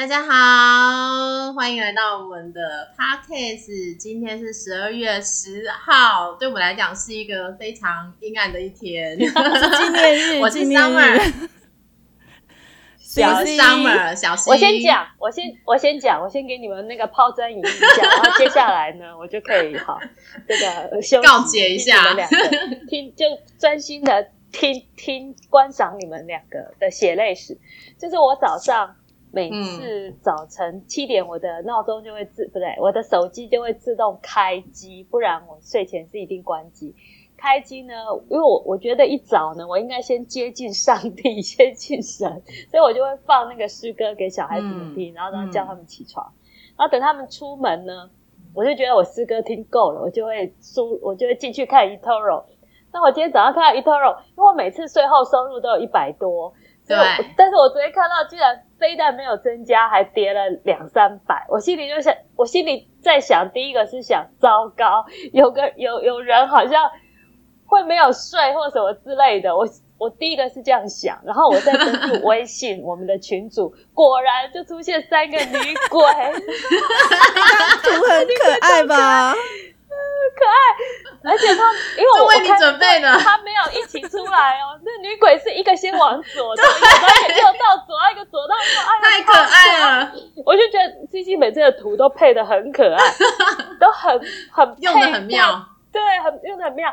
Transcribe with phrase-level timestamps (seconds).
[0.00, 3.98] 大家好，欢迎来到我们的 podcast。
[3.98, 9.18] 今天是十二月十号，对我们来讲是一个非常阴暗的一天。
[9.18, 11.48] 纪念日， 我是 Summer，日。
[12.98, 14.50] 小 Summer，小心。
[14.50, 20.00] 我先讲，我先我先讲，我先给你们那个抛砖引玉一下，然后接下来呢， 我就可以好
[20.48, 23.26] 这个告诫一下听你们两个听就
[23.58, 27.58] 专心的听听观赏你们两个的血泪史。
[27.98, 28.96] 就是我早上
[29.32, 36.94] 每次早晨七点，我的闹钟就会自不对，我的手机就会自动开机，不然我睡前是一定关机。
[37.36, 37.94] 开机呢，
[38.28, 46.32] 因为我我觉得一早呢，我应该先接近上帝， 接近神，所以我就会放那个诗歌给小孩子们听，然后然后叫他们起床，
[46.76, 48.10] 然后等他们出门呢，
[48.54, 52.44] 我就觉得我诗歌听够了，我就会输，我就会进去看 eToro。
[52.92, 56.52] 那我今天早上看到 eToro，因为我每次税后收入都有一百多，
[56.96, 57.26] 对。
[57.36, 66.90] 但是我昨天看到居然非但没有增加，还跌了两三百，我心里就想，我心里在想，第一个是想，糟糕，有个有有人好像
[67.66, 69.66] 会没有睡或什么之类的，我
[69.98, 75.58] 我第一个是这样想，然后我再登录微信我们的群组，果然就出现三个女
[75.90, 76.02] 鬼，
[77.82, 79.34] 图很可爱吧？
[80.34, 90.12] 可爱，而且他因为我这为你准备的他没有一起出来哦， 那女鬼是一个先往左的，一个右到左，一个左到右，哎太可爱了，
[90.44, 93.04] 我就觉得 C C 每次的图都配的很可爱，
[93.80, 94.20] 都很
[94.52, 95.66] 很用的很妙。
[95.92, 96.88] 对，很用的很妙。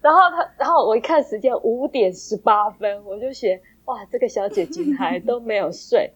[0.00, 6.12] 然后他，然后我一看时间五点十八分，我就写哇，这个小姐姐还都没有睡，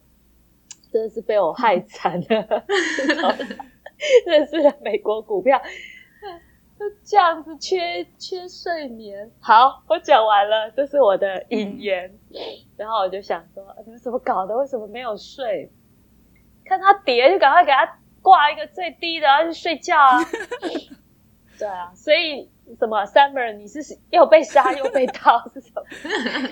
[0.93, 2.65] 真的是被我害惨了。
[4.27, 5.63] 认识了美国股票，
[6.79, 9.31] 就这样子缺缺睡眠。
[9.41, 12.19] 好，我讲完了，这是我的引言。
[12.77, 14.57] 然后我就想说，你们怎么搞的？
[14.57, 15.73] 为什么没有睡？
[16.65, 20.19] 看它跌，就赶快给他挂一个最低的，然后去睡觉啊。
[21.59, 25.83] 对啊，所以什么 Summer，你是又被杀又被套是什么？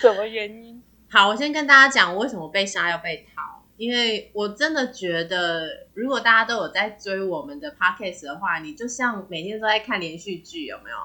[0.00, 0.82] 什么原因？
[1.08, 10.96] 好，我先跟大家讲我为什么被杀又被逃，因为我真的觉得，如果大家都有在追我们的 podcast 的话，你就像每天都在看连续剧，有没有？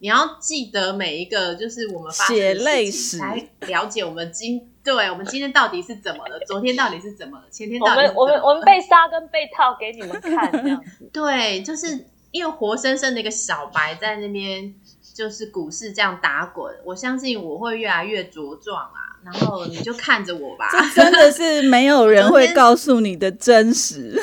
[0.00, 11.08] 你要记得每一个就是我们发生的血泪史来了解我们今对我们今天到底是怎么了，昨天到底是怎么了，前天到底是们我们怎么了我们被杀跟被套给你们看这样子。
[11.14, 14.74] 对，就是因为活生生的一个小白在那边，
[15.16, 19.16] 就是股市这样打滚，我相信我会越来越茁壮啊。
[19.24, 24.22] 然后你就看着我吧， 这真的是没有人会告诉你的真实。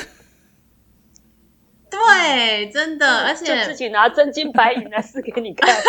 [1.90, 5.74] 对，真的，而就且自己拿真金白银来试给你看。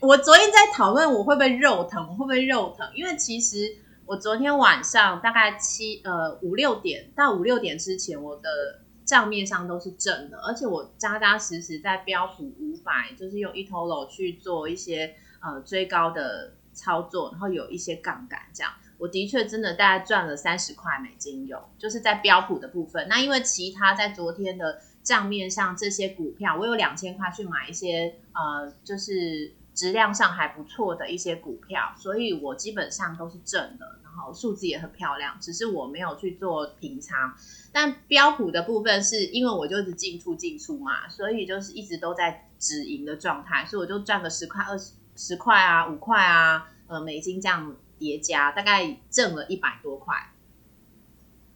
[0.00, 2.88] 我昨天在讨论我会不会肉疼，我会不会肉疼？
[2.94, 18.72] 因为其实我昨天晚上大概七呃五六点到五六点之前，我的账面上都是正的，而且我扎扎实实在标普五百，就是用 eToro 去做一些呃追高的操作，然后有一些杠杆这样。
[18.98, 23.08] 我的确真的大概赚了三十块美金有，就是在标普的部分。
[23.08, 37.34] 那因为其他在昨天的账面上这些股票，我有两千块去买一些呃，就是质量上还不错的一些股票，所以我基本上都是正的，好数字也很漂亮，只是我没有去做平仓。
[37.72, 50.32] 但标普的部分是因为我就是进出进出嘛，所以就是一直都在止盈的状态，所以我就赚个十块、二十十块啊、五块啊，呃，美金这样叠加，大概挣了一百多块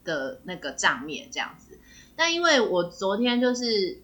[0.03, 1.79] 的那个账面这样子。
[2.15, 4.01] 但因为我昨天就是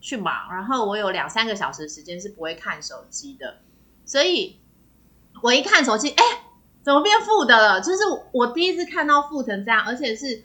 [0.00, 3.62] 去忙，然后我有两三个小时的时间是不会看手机的，
[4.04, 4.58] 所以
[5.42, 6.24] 我一看手机，哎、
[6.86, 7.80] 怎么变负的了？
[7.80, 10.44] 就是我第一次看到负成这样，而且是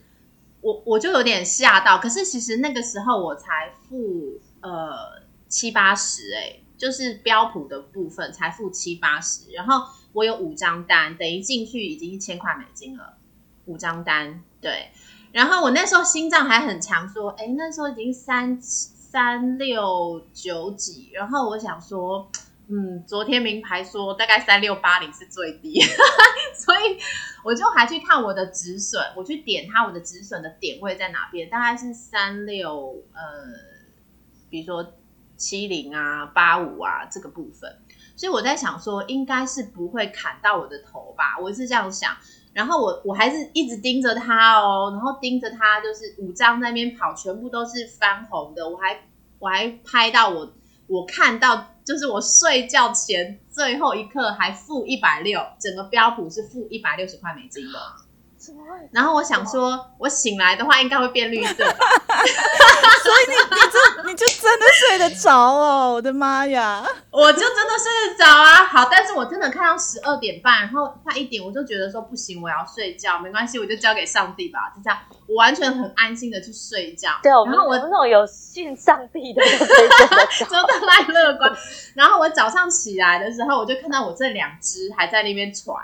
[0.62, 2.00] 我我就有点吓到。
[2.00, 13.18] 可是其实那个时候我才负呃七八十，哎，就是标普的部分才负七八十，然后我有五张单，等于进去已经一千块美金了，
[13.66, 14.90] 五张单，对。
[15.32, 22.32] 然后我那时候心脏还很强，说，哎，那时候已经三三六九几，然后我想说，
[22.74, 25.82] 嗯，昨天名牌说大概三六八零是最低，
[26.56, 26.98] 所以
[27.44, 33.22] 我就还去看我的止损，我去点它我的止损的点位在哪边，大概是三六呃，
[34.50, 34.94] 比如说
[35.36, 37.78] 七零啊、八五啊这个部分，
[38.16, 42.16] 所以我在想说，应该是不会砍到我的头吧，我是这样想。
[42.54, 48.70] 然后我我还是一直盯着它哦，然后盯着它，就是五张那边跑，全部都是翻红的。
[48.70, 49.02] 我还
[49.40, 50.54] 我还拍到我
[50.88, 57.80] 我看到，就是我睡觉前最后一刻还负一百六，整个标普是负一百六十块美金的。
[58.92, 61.78] 然后我想说，我醒来的话应该会变绿色吧？
[63.04, 65.94] 所以你你这你就真的睡得着哦！
[65.94, 66.84] 我的妈呀！
[67.12, 68.66] 我就真的睡得着啊。
[68.66, 74.74] 好，但是我真的看到十二点半，然后快一点，我就觉得说不行，我要睡觉，没关系，我就交给上帝吧。
[74.76, 77.10] 就这样，我完全很安心的去睡觉。
[77.22, 80.46] 对，然后我那种有信上帝的都可以睡得着。
[80.46, 81.52] 真的太乐观。
[81.96, 85.76] 然后我早上起来的时候，我就看到我这两只还在那边喘。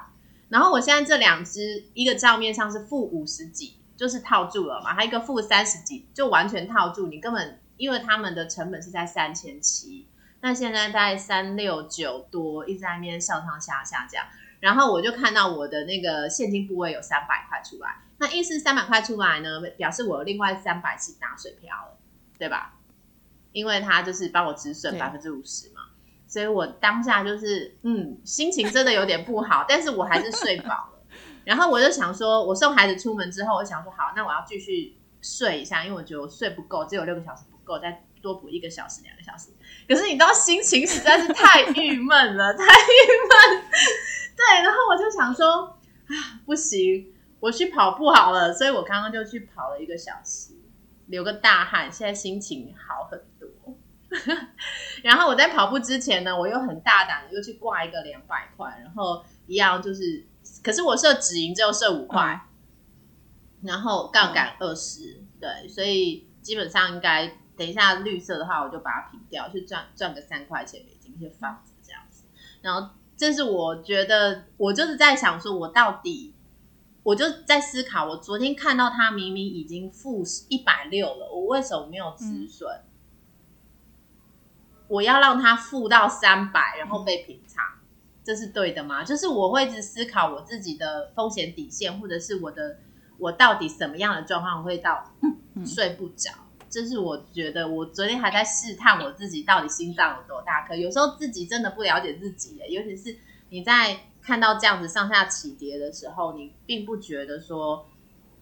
[0.49, 7.07] 然后我现在这两只，一个账面上是负五十几，就是套住了嘛，还有一个负三十几，就完全套住。
[7.07, 10.07] 你根本因为他们的成本是在三千七，
[10.41, 14.25] 那现在在三六九多，一直在那边上上下下这样。
[14.59, 21.97] 然后我就看到我的那个现金部位有三百块出来，那意思三百块出来呢，表示我另外三百是打水漂了，
[22.39, 22.73] 对吧？
[23.51, 25.81] 因为他就是帮我止损对百分之五十嘛。
[26.27, 30.99] 所以我当下就是，嗯，心情真的有点不好， 但是我还是睡饱了。
[31.45, 39.49] 然后我就想说，我送孩子出门之后，我想说，好，那我要继续睡一下，因为我觉得我睡不够，只有六个小时不够，再多补一个小时、两个小时。
[39.87, 43.63] 可是你知道，心情实在是太郁闷了， 太郁闷。
[44.35, 45.77] 对，然后我就想说，
[46.07, 48.53] 啊，不行，我去跑步好了。
[48.53, 50.53] 所以我刚刚就去跑了一个小时，
[51.07, 53.49] 流个大汗，现在心情好很多。
[55.03, 60.25] 然后我在跑步之前呢，我又很大胆的又去挂一个两百块，然后一样就是，
[60.63, 62.39] 可是我设止盈只有设五块，
[63.63, 72.25] 然后杠杆二十、对，所以基本上应该等一下绿色的话，我就把它平掉，去赚赚个三块钱美金，就放着这样子。
[72.61, 76.33] 然后这是我觉得，我就是在想说，我到底。
[77.03, 82.81] 我就在思考，我昨天看到它明明已经负一百六了，我为什么没有止损？
[84.89, 87.63] 我要让它负到三百，然后被平仓，
[88.25, 89.05] 这是对的吗？
[89.05, 92.79] 就是我会一直思考我自己的风险底线，或者是我的
[93.17, 95.13] 我到底什么样的状况会到
[95.65, 96.31] 睡不着。
[96.69, 100.75] 这是我觉得，我昨天还在试探我自己到底心脏有多大颗。
[100.75, 103.17] 有时候自己真的不了解自己，尤其是
[103.49, 107.87] 你在看到这样子上下起跌的时候，你并不觉得说，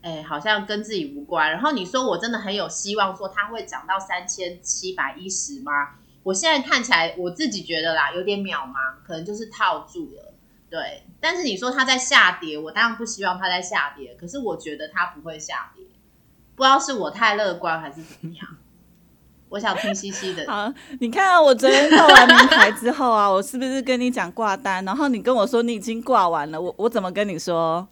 [0.01, 1.51] 哎，好像跟自己无关。
[1.51, 5.95] 然后你说我真的很有希望说它会涨到三千七百一十吗？
[6.23, 10.33] 我现在看起来，我自己觉得啦，有点渺茫，可能就是套住了。
[10.67, 15.85] 对，但是你说它在下跌，我当然不希望它在下跌，可是我觉得它不会下跌，
[16.55, 18.47] 不知道是我太乐观还是怎么样。
[19.49, 24.83] 我想听西西的，好，你看啊，我昨天报完名牌之后啊，我是不是跟你讲挂单？
[24.83, 27.87] 然后你跟我说你已经挂完了，我我怎么跟你说？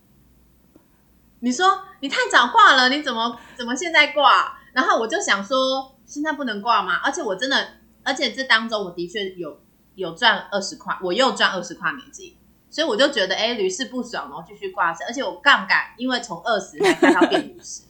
[1.39, 4.57] 你说你太早挂了，你怎么怎么现在挂？
[4.73, 6.95] 然后我就想说，现在不能挂吗？
[7.03, 7.67] 而且我真的，
[8.03, 9.59] 而且这当中我的确有
[9.95, 12.35] 有赚二十块，我又赚二十块美金，
[12.69, 17.83] 所以我就觉得哎，屡试不爽，然后继续挂着，而且我杠杆因为从二十还开到变五十。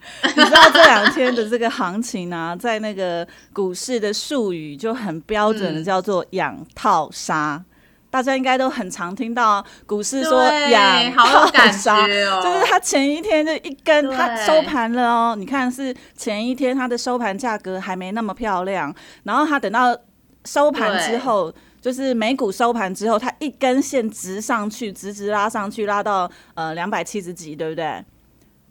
[0.24, 5.84] 你知道这两天的这个行情啊，在那个股市的术语就很标准的嗯。
[5.84, 7.62] 叫做“养套杀”，
[8.10, 12.40] 大家应该都很常听到股市说对养套感杀，哦。
[12.42, 14.16] 就是它前一天就一根，对。
[14.16, 19.96] 它收盘了哦，你看是前一天它的收盘价格还没那么漂亮，然后它等到
[20.44, 21.52] 收盘之后。
[21.80, 28.04] 就是美股收盘之后，它一根线直上去，直直拉上去，拉到呃两百七十几，对不对？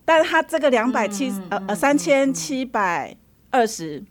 [0.07, 3.13] 但是它这个两百七呃呃三千七百
[3.49, 4.01] 二十，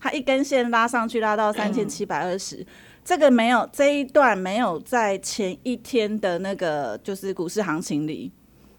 [0.00, 2.66] 它一根线拉上去，拉到三千七百二十，
[3.04, 8.32] 这个没有这一段没有在前一天的那个就是股市行情里，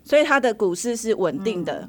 [0.04, 1.88] 所以它的股市是稳定的。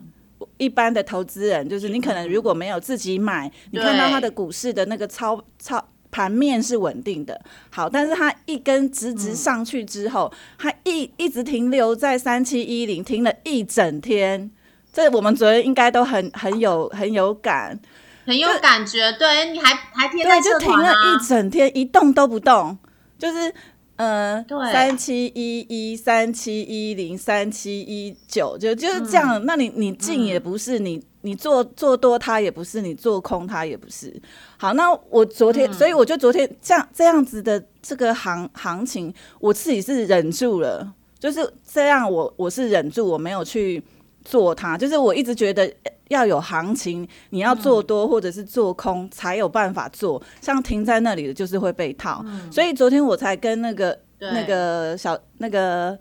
[0.58, 14.50] 一般的投资人就是你可能如果没有自己买，你看到它的股市的那个操操盘面是稳定的，好，但是它一根直直上去之后，它一一直停留在三七一零，停了一整天。
[14.98, 17.78] 这我们昨天应该都很很有很有感，
[18.26, 22.76] 很有感觉，对，你还还贴对，在就停了一，整天，一动都不动，
[23.16, 23.54] 就是
[23.94, 24.72] 嗯，对。
[24.72, 29.40] 三七一一、三七一零、三七一九，就就是这样。
[29.46, 34.20] 那你你进也不是，你你做做多它也不是，你做空它也不是。
[34.56, 43.80] 好，那我昨天，所以我就昨天这样这样子的这个行行情，我自己是忍住了，就是这样我，我是忍住，我没有去
[44.28, 45.72] 做它，就是我一直觉得
[46.08, 55.98] 要有行情，你要做多或者是做空才有办法做，像停在那里的就是会被套，所以昨天我才跟那个那个小那个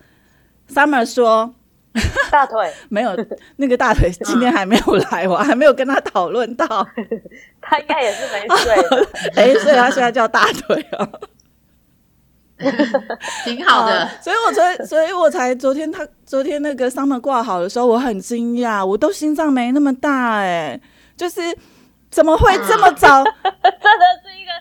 [0.70, 1.54] Summer 说，
[2.30, 3.16] 大腿， 没有
[3.56, 6.68] 那个大腿今天还没有来，我还没有跟他讨论到，
[7.62, 9.08] 他应该也是没睡的。
[9.42, 11.10] 哎、所以他现在叫大腿哦。
[13.46, 14.02] 挺好的。
[14.04, 20.80] 啊所以我昨所以我才昨天他昨天那个 summer 挂好的时候，我很惊讶，我都心脏没那么大哎、
[21.16, 21.42] 就是
[22.10, 23.24] 怎么会这么早？
[23.24, 24.52] 真的是一个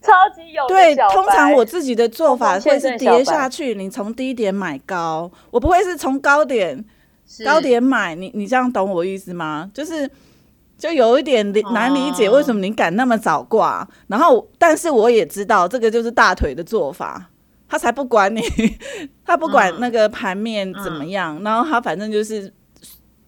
[0.00, 6.84] 超级有对，通常我自己的做法会是跌下去，你从低点买高，我不会是从高点
[7.44, 9.70] 高点买，你你这样懂我意思吗？
[9.72, 10.08] 就是
[10.76, 13.86] 就有一点难理解，为什么你敢那么早挂？
[14.08, 17.30] 然后，但是我也知道这个就是大腿的做法，
[17.72, 18.42] 他才不管你，
[19.24, 22.52] 他不管嗯那个盘面怎么样，然后他反正就是。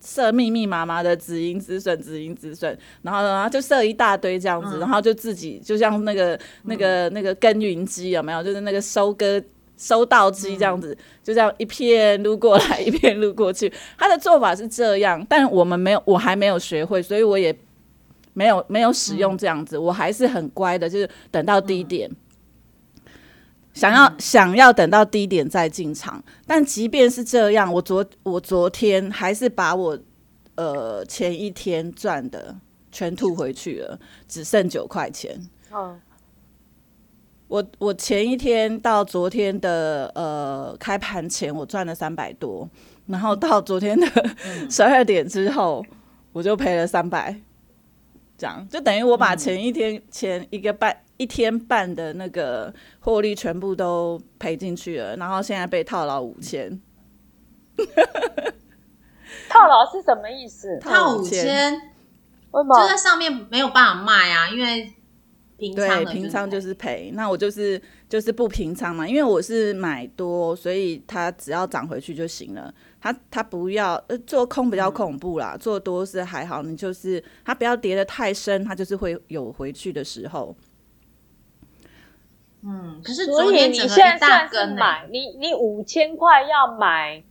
[0.07, 8.43] 设密密麻麻的止盈止损，止盈止损，然后然后就设一大堆这样子，嗯然后就自己就像那个那个那个耕耘机有没有？
[8.43, 9.43] 就是那个收割
[9.79, 13.73] 收到机这样子，就这样一片撸过来，一片撸过去。
[13.97, 17.57] 他的做法是这样，但我们没有，我还没有学会，所以我也
[18.35, 19.79] 没有没有使用这样子。
[19.79, 22.11] 我还是很乖的，就是等到低点。
[23.75, 29.99] 想要、想要等到低点再进场，但即便是这样，我昨我昨天还是把我
[30.55, 32.57] 呃前一天赚的
[32.93, 35.37] 全吐回去了，只剩九块钱。
[35.73, 36.01] 嗯，
[37.49, 42.69] 我我前一天到昨天的呃开盘前，我赚了三百多，
[43.07, 44.07] 然后到昨天的
[44.71, 45.85] 十二点之后，
[46.33, 47.37] 我就赔了三百，
[48.39, 48.65] 这样。
[48.71, 56.81] 就等于我把前一天、前一个半一天半的那个获利全部都赔进去了，然后现在被套牢五千，
[59.49, 60.79] 套牢是什么意思？
[60.81, 61.73] 套五千，
[62.51, 64.93] 为什么就在上面没有办法卖啊，因为
[65.57, 67.13] 平仓平仓就是是赔。
[67.15, 72.75] 那我就是就是不平仓嘛，因为我是买多，所以它只要涨回去就行了。
[73.01, 80.57] 它它不要呃做空比较恐怖啦，做多是还好，你就是它不要跌得太深，它就是会有回去的时候。
[82.67, 87.23] 嗯，可是所以你现在算是买你你五千块要买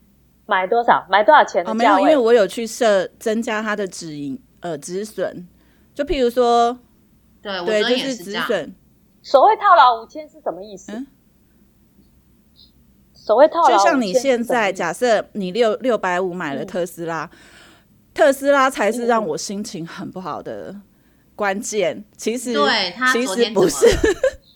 [0.46, 1.06] 买多少？
[1.10, 2.16] 买多少钱哦，没有，因的价位？
[2.16, 5.48] 为我有去设增加它的止盈呃止损，
[5.96, 6.78] 就譬如说
[7.42, 8.16] 对，对，就是。
[8.16, 8.74] 止损，
[9.22, 10.92] 所谓套牢五千是什么意思？
[10.92, 11.08] 嗯
[13.26, 17.32] 所谓套牢就像你现在假设你六六百五买了嗯特斯拉，
[18.14, 20.76] 特斯拉才是让嗯我心情很不好的
[21.34, 22.04] 关键。
[22.18, 23.88] 其实对他其昨实不是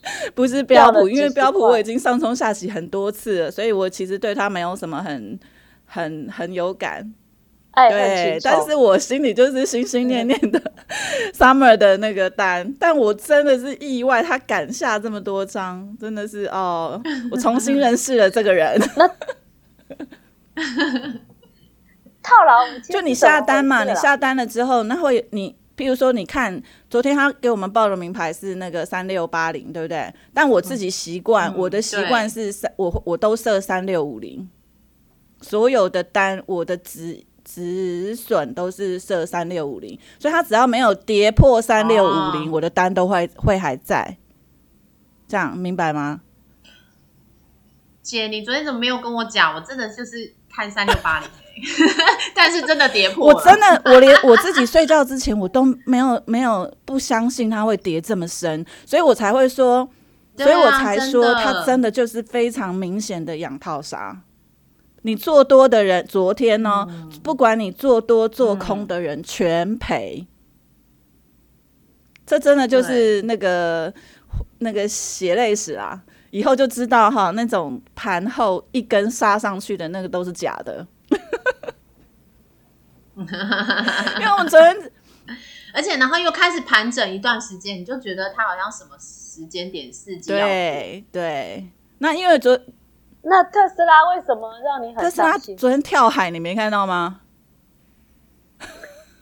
[0.34, 5.38] 不是标普，因为标普我已经上冲下洗很多次了，所以我其实对它没有什么很
[5.84, 7.12] 很很有感。
[7.72, 10.60] 哎对，但是我心里就是心心念念的
[11.32, 17.00] Summer 的那个单，但我真的是意外，他敢下这么多张，真的是哦，
[17.30, 18.80] 我重新认识了这个人。
[22.20, 30.12] 套牢，就你下单嘛，你下单了之后，那会你，譬如说，你看昨天他给我们报的名牌是那个三六八零，对不对？
[30.34, 34.50] 但我自己习惯，嗯我的习惯是三，我我都设三六五零，
[35.40, 44.18] 所有的单我的止止损都是设三六五零，所以它只要没有跌破三六五零，哦我的单都会会还在，
[45.28, 46.22] 这样明白吗？
[48.02, 49.54] 姐，你昨天怎么没有跟我讲？
[49.54, 51.28] 我真的就是看三六八零，
[52.34, 53.34] 但是真的跌破了。
[53.34, 59.88] 我真的，我连我自己睡觉之前，我都没有没有不相信它会跌这么深，所以我才会说，
[60.38, 64.22] 啊所以我才说真它真的就是非常明显的养套杀。
[65.02, 70.26] 你做多的人，昨天呢、嗯不管你做多做空的人，全赔。
[72.26, 73.92] 这真的就是那个
[74.58, 76.02] 那个血泪史啊！
[76.30, 80.86] 以后就知道哈，那种盘后一根杀上去的那个都是假的。
[83.16, 84.92] 因为我们昨天
[85.74, 91.68] 而且然后又开始盘整一段时间，你就觉得它好像什么时间点伺机要跌对对，
[91.98, 92.58] 那因为昨
[93.22, 95.36] 那特斯拉为什么让你很特斯拉？
[95.56, 97.20] 昨天跳海，你没看到吗？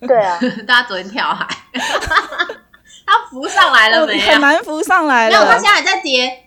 [0.01, 4.33] 对啊， 大家昨天跳海， 它浮上来了没啊？
[4.33, 5.63] 很难浮上来没有，它了现。
[5.63, 6.46] 在还在跌。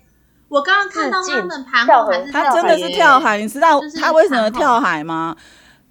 [0.49, 5.35] 我刚刚看到他们盘后还是他真的是跳海，你知道就是它为什么跳海吗？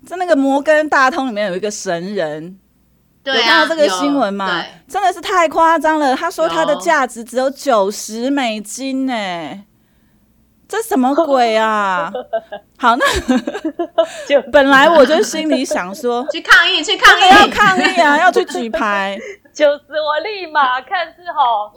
[0.07, 2.59] 在那个摩根大通里面有一个神人，
[3.23, 4.63] 对啊，有看到这个新闻吗？
[4.89, 6.15] 真的是太夸张了。
[6.15, 9.13] 他说他的有价值只有九十美金呢、
[10.69, 12.11] 这什么鬼啊？
[12.79, 13.05] 好，那
[14.27, 19.19] 就 本来我就心里想说， 去抗议，去抗议要议，抗议啊，要去举牌。
[19.53, 21.73] 九十，我立马看是吼，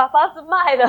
[0.00, 0.88] 把房子卖了，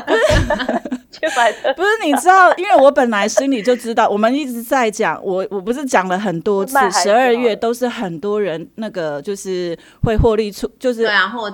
[1.11, 11.05] 去买特不是你知道，因为我本来心里就知道，我们一直在讲，我我不是讲了很多次十二月都是很多人那个就是会获利出，就是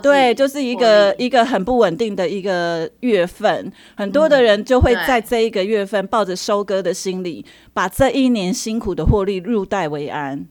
[0.03, 10.45] 对就是一个一个很不稳定的一个月份，很多的人就会在这一个月份抱着收割的心理，把这一年辛苦的获利入袋为安。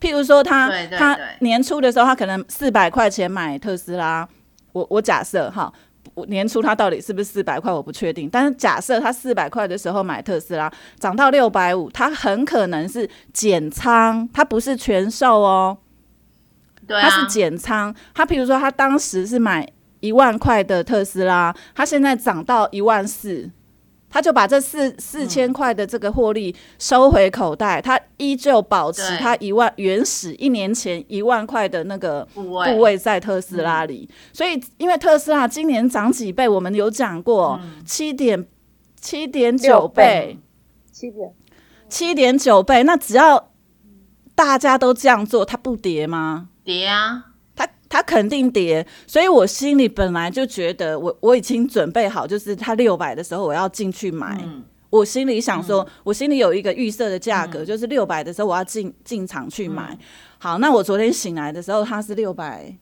[0.00, 4.28] 譬如说他，他年初的时候，他可能四百块钱买特斯拉，
[4.72, 5.72] 我我假设哈，我
[6.26, 8.28] 年初他到底是不是四百块，我不确定。
[8.30, 15.78] 但是假设他四百块的时候买特斯拉，涨到六百五，他很可能是减仓，他不是全售哦。
[16.86, 19.68] 对啊，他是减仓，他比如说他当时是买
[20.00, 23.50] 一万块的特斯拉，他现在涨到一万四，
[24.10, 32.72] 他就把这四四千块的这个获利收回口袋，他依旧保持他一万原始一年前一万块的那个部位。
[32.72, 38.46] 部位在特斯拉里，所以因为特斯拉今年涨几倍，我们有讲过七点
[39.00, 40.38] 七点九倍。
[40.90, 41.32] 七点，
[41.88, 43.52] 七点九倍，那只要
[44.34, 46.48] 大家都这样做，它不跌吗？
[46.64, 47.26] 跌啊，
[47.88, 54.38] 它它肯定跌，所以我心里本来就觉得我我已经准备好，就是它六百的时候我要进去买。
[54.44, 59.98] 嗯，我心里想说，我心里有一个预设的价格，就是六百的时候我要进进场去买。
[60.38, 62.72] 好，那我昨天醒来的时候，它是六百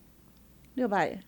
[0.75, 1.19] 六百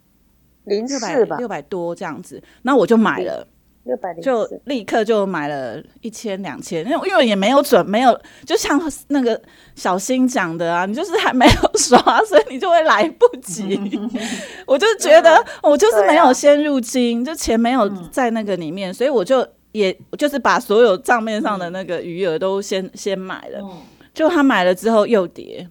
[0.65, 3.49] 零六百四吧，六百多这样子，那我就买了。
[3.89, 8.17] 六百零就，立刻就买了一千两千，因为因为也没有准，没有
[8.47, 9.41] 就像那个
[9.75, 13.99] 小新讲的啊，你就是还没有刷， 所以你就会来不及。
[14.67, 23.59] 我就觉得我就是没有先入金，就钱没有在那个里面，所以我就也就是把所有账面上的那个余额都先先买了。
[23.63, 23.83] 嗯。
[24.15, 25.69] 就他买了之后又跌，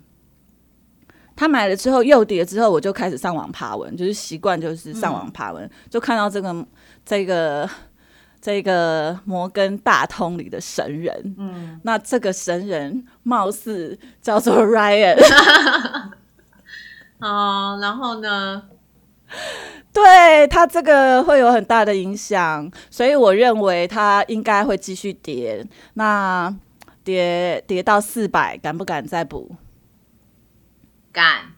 [1.36, 6.66] 他买了之后又跌之后，我就开始上网爬文，就是习惯就是上网爬文，就看到这个
[7.06, 7.70] 这个
[8.48, 15.18] 这个摩根大通里的神人，嗯，那这个神人貌似叫做 Ryan，
[17.20, 18.64] 哦，然后呢？
[19.92, 26.56] 对他这个会有很大的影响，所以我认为他应该会继续跌，那
[27.04, 29.58] 跌跌到四百，敢不敢再补？
[31.12, 31.52] 敢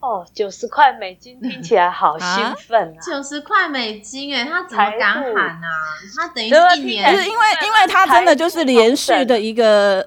[0.00, 3.00] 哦，九十块美金 听起来好啊兴奋啊！
[3.04, 5.68] 九十块美金哎，他怎么敢喊啊？
[6.16, 7.12] 他等于一年。
[7.12, 10.06] 因为因为他真的就是连续的一个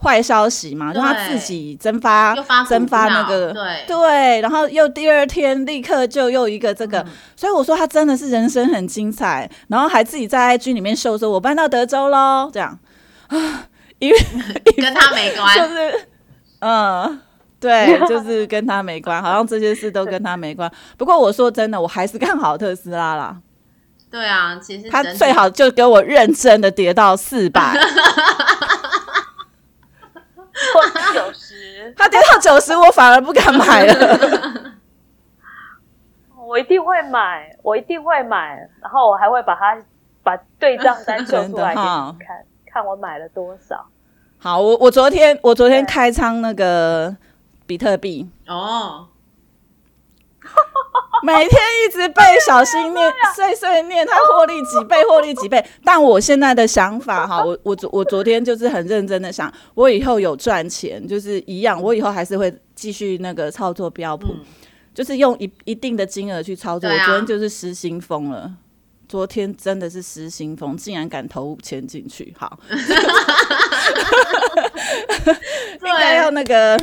[0.00, 3.84] 坏消息嘛，就他自己蒸发又发股蒸发那票个对。
[3.88, 6.88] 对，然后又第二天立刻就又一个这嗯。
[6.90, 12.78] 个，所以我说他真的是人生很精彩，然后还自己在 IG 里面秀说，我搬到德州喽，这样。
[13.26, 13.66] 啊，
[13.98, 14.18] 因为
[14.78, 16.06] 跟他没关， 就是
[16.60, 17.20] 嗯。
[17.62, 20.70] 对，就是跟他没关，好像这些事都跟他没关。
[20.96, 23.36] 不过我说真的，我还是看好特斯拉啦。
[24.10, 27.60] 对啊，其实他最好就给我认真的跌到四百，
[30.72, 30.82] 或
[31.14, 34.72] 九十，他跌到九十，我反而不敢买了。
[36.48, 39.78] 我一定会买，我一定会买，然后我还会把它
[40.24, 41.86] 把对账单秀出来给你
[42.26, 43.86] 看，看我买了多少。
[44.38, 47.14] 好，我我昨天我昨天对开仓那个
[47.70, 49.06] 比特币，哦，
[51.22, 55.64] 每天一直背小心念 碎碎念，他获利几倍，获利几倍。
[55.84, 64.40] 但我现在的想法哈，我我昨我昨天就是很认真的想，我以后有赚钱，就是一样，我以后还是会继续那个操作标普，嗯
[64.92, 66.88] 就是用一一定的金额去操作。
[66.88, 68.52] 啊我昨天就是失心疯了。
[69.08, 72.58] 昨天真的是失心疯，竟然敢投五千进去，好，
[75.82, 76.78] 应该要那个，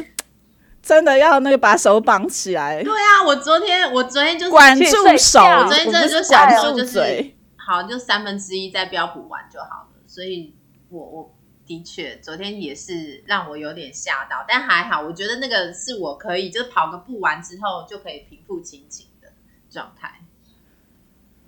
[0.88, 4.86] 真的要那个把手绑起来，对啊，我昨天我昨天就是管住
[5.17, 7.36] 手，我昨天真的就想住说就是嘴。
[7.58, 10.02] 好，就三分之一再标补完就好了。
[10.08, 10.56] 所以
[10.88, 19.28] 我我的确昨天也是让我有点吓到，但还好，我觉得那个是我可以就是跑个步完之后就可以平复心情的
[19.69, 20.21] 状态。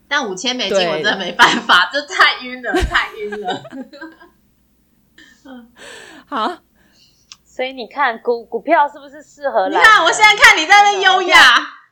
[0.09, 3.63] 但五千美金我真的没办法，这太晕了，太晕了。
[6.27, 6.57] 好，
[7.59, 9.69] 所以你看股股票是不是适合来？
[9.69, 11.35] 你看，我现在看你在那优雅，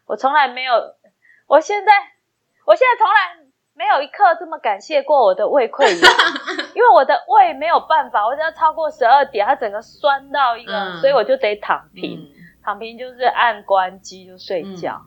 [0.05, 0.71] 我从来没有，
[1.45, 1.91] 我现在
[2.65, 6.11] 我现在从来没有一刻这么感谢过我的胃溃疡，
[6.73, 11.01] 因为我的胃没有办法，我只要超过十二点，它整个酸到一个，嗯。
[11.01, 12.27] 所以我就得躺平，嗯。
[12.63, 15.01] 躺平就是按关机就睡觉。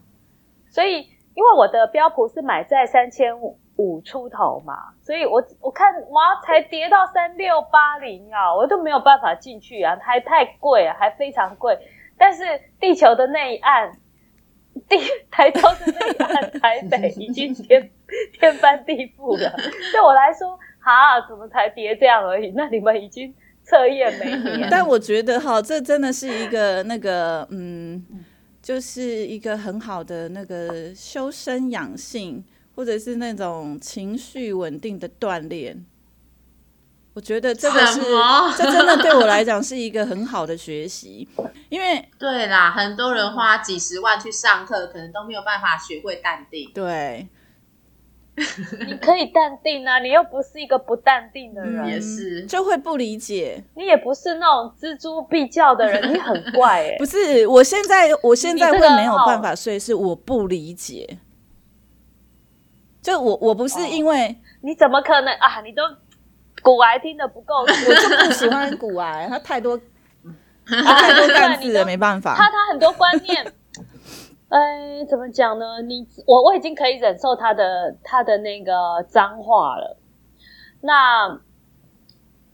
[0.71, 3.59] 所以因为我的标普是买在三千五
[4.05, 11.79] 出头嘛，所以我我看哇才跌到三六八零啊，我都没有办法进去啊，还太贵啊，还非常贵。
[12.19, 12.43] 但是
[12.79, 13.93] 地球的那一岸
[14.89, 14.99] 地
[15.31, 17.91] 台中的那一岸 台北已经天
[18.39, 19.57] 天翻地覆了。
[19.93, 22.53] 对我来说，哈，怎么才跌这样而已？
[22.55, 24.69] 那你们已经彻夜没眠。
[24.71, 28.05] 但我觉得哈，这真的是一个那个嗯，
[28.61, 32.45] 就是一个很好的那个修身养性，
[32.81, 35.85] 或者是那种情绪稳定的锻炼。
[37.13, 38.01] 我觉得这个是，
[38.57, 41.29] 这真的对我来讲是一个很好的学习，
[41.69, 46.71] 因为 对啦，很多人花几十万去上课，可能都没有办法学会淡定。
[46.73, 47.29] 对，
[48.89, 53.63] 你可以淡定啊，你又不是一个不淡定的人，也是就会不理解。
[53.75, 56.97] 你也不是那种锱铢必较的人，你很怪哎。
[56.99, 61.19] 不是，我现在我现在会没有办法睡，是我不理解。
[63.03, 65.61] 就我我不是因为你怎么可能啊？
[65.63, 65.83] 你都。
[66.63, 69.81] 古癌听的不够， 我就不喜欢古癌，他太多，
[70.67, 72.35] 太多干字了， 没办法。
[72.37, 73.43] 他他很多观念，
[74.51, 75.81] 哎，怎么讲呢？
[75.81, 79.99] 你我我已经可以忍受他的他的那个脏话了。
[80.83, 81.41] 那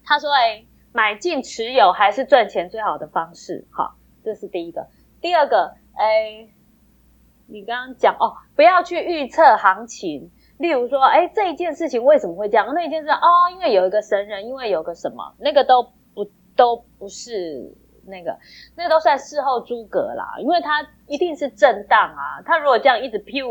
[0.05, 4.87] 他说：“哎，买进持有还是赚钱最好的方式。”好，这是第一个。
[5.21, 6.47] 第二个，哎，
[7.49, 10.31] 你刚刚讲哦，不要去预测行情。
[10.59, 12.73] 例如说，哎，这一件事情为什么会这样？
[12.75, 15.83] 那一件事哦，因为有一个神人，因为有个什么，那个都
[16.15, 16.25] 不
[16.57, 17.75] 都不是
[18.07, 18.39] 那个，
[18.75, 20.37] 那个都算事后诸葛啦。
[20.41, 23.47] 因为他一定是震荡啊，他如果这样一直飘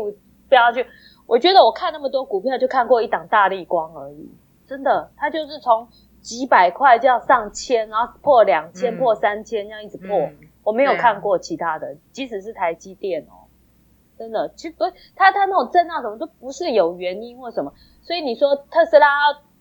[0.48, 0.84] 飙去，
[1.26, 4.28] 我觉得我看那么多股票就看过一档大力光而已，
[4.66, 5.88] 真的，他就是从
[6.20, 10.28] 几百块这样上千，然后破两千、破三千这样一直破，
[10.64, 13.45] 我没有看过其他的，即使是台积电哦。
[14.18, 19.08] 真的，其实不，他他那种震荡什么都不是有原因或什么，所以你说特斯拉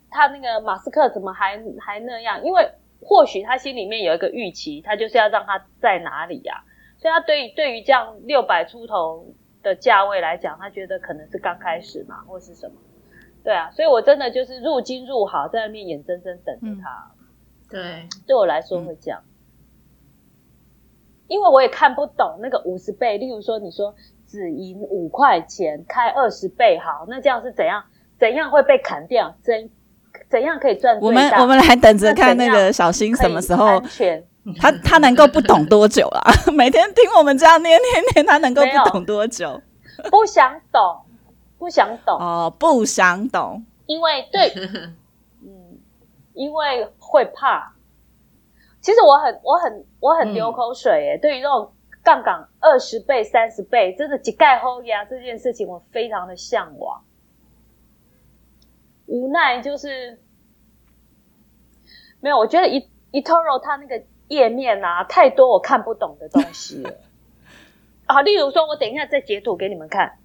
[0.10, 2.44] 他那个马斯克怎么还还那样？
[2.46, 6.64] 因为或许他心里面有一个预期，他就是要让他在哪里呀？
[6.98, 9.28] 所以他对对于这样六百出头
[9.62, 12.76] 的价位来讲，他觉得可能是刚开始嘛，或是什么？
[13.44, 17.12] 对啊，所以我真的就是入金入好，在那边眼睁睁等着他。
[17.70, 19.22] 对，对我来说会这样，
[21.28, 23.94] 因为我也看不懂那个五十倍，例如说你说。
[24.28, 27.84] 只赢五块钱，开二十倍好，那这样是怎样？
[28.20, 29.36] 怎样会被砍掉？
[29.44, 29.70] 怎
[30.30, 30.98] 怎样可以赚？
[31.02, 33.82] 我们我们来等着看那个小新什么时候，
[34.60, 36.22] 他他能够不懂多久啦？
[36.56, 39.62] 每天听我们这样念念念，他能够不懂多久？
[40.10, 41.02] 不想懂，
[41.58, 44.52] 不想懂哦，不想懂，因为对，
[45.44, 45.78] 嗯，
[46.34, 47.74] 因为会怕。
[48.82, 51.72] 其实我很我很我很流口水诶，对于这种。
[52.06, 55.04] 杠杆二十倍、三十倍，真的几盖后呀！
[55.06, 57.04] 这件事情我非常的向往，
[59.08, 60.20] 无奈就是
[62.22, 62.38] 没有。
[62.38, 66.94] 我觉得一一 Toro 它那个页面啊，太多我看不懂的东西了。
[68.06, 70.20] 啊，例如说，我等一下再截图给你们看。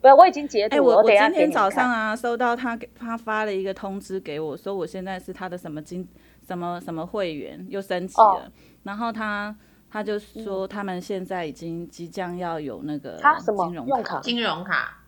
[0.00, 0.76] 不，我已经截图。
[0.76, 6.08] 哎，我我今天早上啊，收到他给他发了一个通知给我，说我现在是他的什么金
[6.46, 8.50] 什么什么会员又升级了，
[8.84, 9.54] 然后他。
[9.90, 13.18] 他就说，他们现在已经即将要有那个
[13.56, 14.98] 金融卡，金融卡。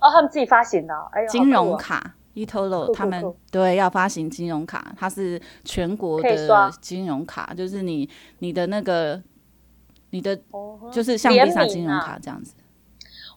[0.00, 9.20] 哦，他们自己发行的，哎金融卡，eToro 他们对要发行金融卡，它是全国的金融卡，就是你你的那个
[10.10, 10.38] 你的
[10.92, 12.54] 就是像 Visa 金融卡这样子。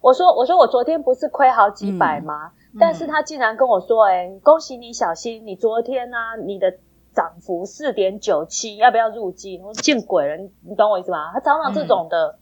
[0.01, 2.51] 我说我说我昨天不是亏好几百吗？
[2.79, 6.77] 但是他竟然跟我说，哎，恭喜你，小新，你昨天呢，你的。
[7.17, 9.59] 涨幅四点九七，要不要入金？
[9.63, 11.31] 我见鬼了，你你懂我意思吗？
[11.33, 12.37] 他常常这种的，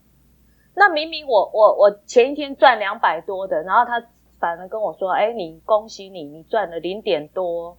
[0.75, 4.05] 那明明我我我前一天赚两百多的，然后他
[4.37, 7.77] 反而跟我说：“哎，你恭喜你，你赚了零点多。”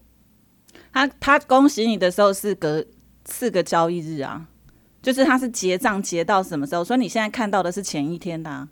[0.90, 2.82] 他他恭喜你的时候是隔
[3.26, 4.48] 四个交易日啊，
[5.02, 6.82] 就是他是结账结到什么时候？
[6.82, 8.66] 所以你现在看到的是前一天的，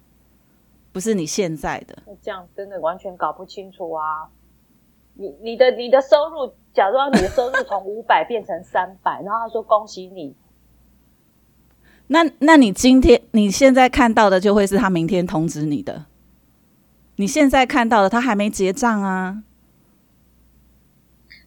[0.94, 2.02] 不是你现在的。
[2.22, 4.30] 这样真的完全搞不清楚啊！
[5.14, 6.54] 你你的你的收入。
[6.74, 10.34] 假装你的收入从 五百变成三百，然后他说恭喜你。
[12.08, 16.06] 那那你今天你现在看到的就会是他明天通知你的。
[17.14, 19.44] 你现在看到的他还没结账啊？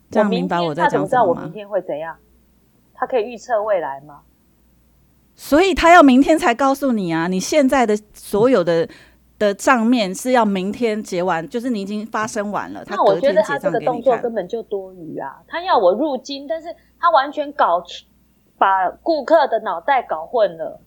[0.10, 1.10] 这样明白我在讲什么吗？
[1.10, 2.16] 知道我明天会怎样？
[2.94, 4.22] 他可以预测未来吗？
[5.36, 7.28] 所以他要明天才告诉你啊！
[7.28, 8.88] 你现在的所有的。
[9.39, 12.84] 的账面是要明天结完，就是你已经发生完了。
[12.88, 15.39] 那我觉得他这个动作根本就多余啊！
[15.47, 16.67] 他要我入金，但是
[17.00, 17.84] 他完全搞
[18.58, 20.82] 把顾客的脑袋搞混了。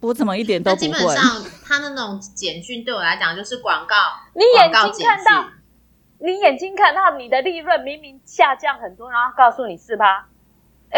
[0.00, 3.94] 我怎么一点都不基本上，他那种简讯对我来讲就是广告。
[4.34, 5.48] 你眼睛看到，
[6.18, 10.28] 你眼睛看到你的利润明明下降很多，然后告诉你是吧？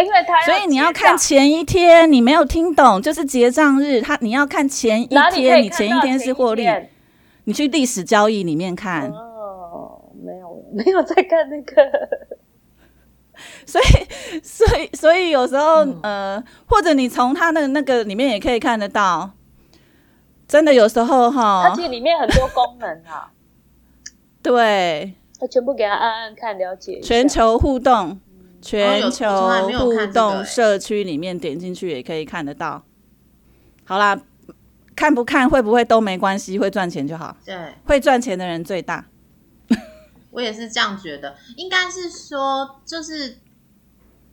[0.02, 6.66] 因为他所以你要看前一天，你没有听懂，就是结账日，他你要看前一天，你前一天是获利，
[7.44, 9.09] 你去历史交易里面看。
[9.11, 11.74] 哦，没有没有在看那个，
[13.66, 16.00] 所以，所以，所以有时候，嗯。
[16.02, 19.30] 呃，或者你从他的那个里面也可以看得到，
[20.48, 23.30] 真的有时候哈它，其实里面很多功能啊，
[24.42, 28.18] 对，它全部给他按按看了解全球互动，哦
[28.64, 29.27] 全球
[29.79, 32.85] 互动社区里面点进去也可以看得到。
[33.85, 34.18] 好啦，
[34.96, 39.05] 看不看会不会都没关系，会赚钱就好，对，会赚钱的人最大。
[40.31, 43.38] 我也是这样觉得，应该是说，就是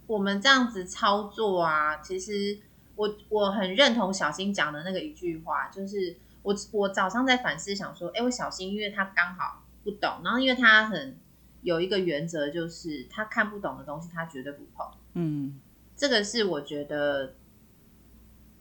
[0.08, 2.58] 我们这样子操作啊，其实
[2.96, 11.18] 我我很认同小新讲的那个一句话，就是我我早上在反思，想说，哎，我小新，因为他刚好不懂，然后因为他很
[11.62, 14.86] 有一个原则，就是他看不懂的东西，他绝对不碰。
[15.14, 15.60] 嗯，
[15.96, 17.36] 这个是我觉得，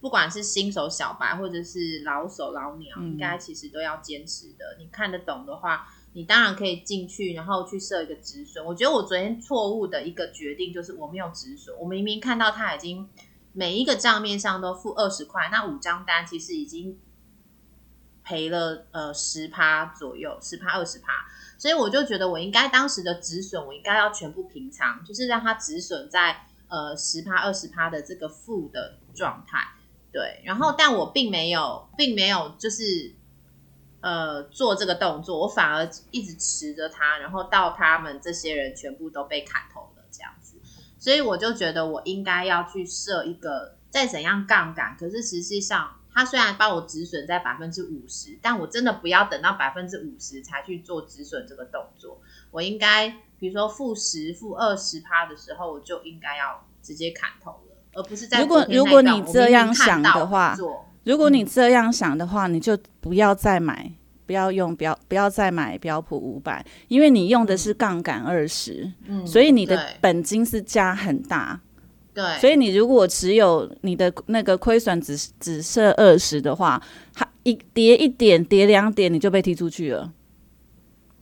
[0.00, 4.76] 不管是新手小白或者是老手老鸟，嗯应该其实都要坚持的。
[4.78, 8.64] 你看得懂的话，你当然可以进去，然后去设一个止损。
[8.64, 13.08] 我觉得我昨天错误的一个决定就是我没有止损，我明明看到他已经
[13.52, 16.98] 每一个账面上都付二十块，那五张单其实已经
[18.22, 21.26] 赔了呃十趴左右，十趴二十趴。
[21.60, 29.58] 所以我就觉得我应该当时的止损，我应该要全部平仓，就是让它止损在呃十趴二十趴的这个负的状态。
[30.10, 33.14] 对，然后但我并没有，并没有就是
[34.00, 40.56] 呃做这个动作，我反而一直持着它，然后到他们这些人全部都被砍头了这样子，
[40.98, 45.99] 所以我就觉得我应该要去设一个再怎样杠杆，可是实际上。
[46.12, 52.20] 它虽然帮我止损在百分之五十，但我真的不要等到百分之五十才去做止损这个动作。
[52.50, 60.56] 我应该比如说负十、负二十趴的时候，我就应该要直接砍头了，而不是在如果如果你这样想的话
[61.04, 63.90] 如果你这样想的话，你就不要再买，
[64.26, 71.60] 不要用标，不要再买标普五百，因为你用的是杠杆二十、嗯所以你的本金是加很大。
[72.20, 76.82] 对，所以你如果持有你的那个亏损只只设二十的话，
[77.14, 80.12] 它一跌一点，跌两点你就被踢出去了。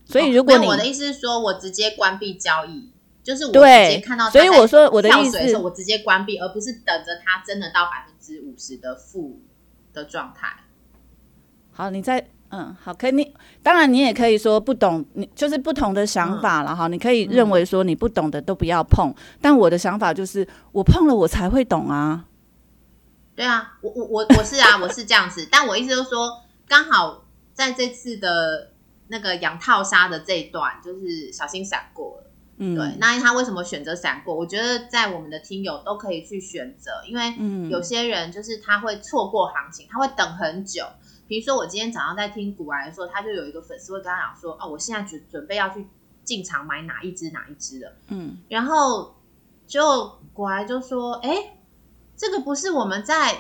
[0.05, 2.91] 所以如果你、哦我的意思是说，我直接关闭交易，
[3.23, 9.41] 就是我直对接看到所以我说我的意思跳水的时候，我直接关闭，而不是等着它真的到百分之五十的负
[9.93, 10.49] 的状态。
[11.71, 16.89] 好，你在嗯好，可以你当然你也可以说不懂，你就是不同的想法了哈。
[16.89, 22.25] 你可以认为说你不懂的都不要碰，但我的想法就是我碰了我才会懂啊。
[23.37, 28.73] 对啊，我我我我是啊，我是这样子，但我意思就是说，刚好在这次的
[29.09, 32.31] 那个养套杀的这一段，就是小心闪过了。
[32.57, 34.35] 嗯，对，那他为什么选择闪过？
[34.35, 40.85] 我觉得在我们的听友都可以去选择，因为嗯有些人就是他会错过行情，他会等很久。
[41.29, 45.87] 比如说我今天早上在听古玩的时候，他就有一个粉丝会跟他讲说：“哦，我现在准准备要去
[46.25, 49.17] 进场买哪一只哪一只了。”嗯，然后
[49.67, 51.59] 就股癌就说：“哎，
[52.17, 53.37] 这个不是我们在